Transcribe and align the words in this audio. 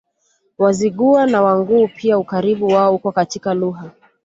Wazigua 0.57 1.25
na 1.27 1.41
Wanguu 1.41 1.87
pia 1.95 2.17
Ukaribu 2.19 2.67
wao 2.67 2.95
uko 2.95 3.11
katika 3.11 3.53
lugha 3.53 3.91